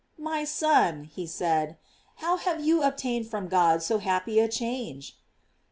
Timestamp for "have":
2.37-2.59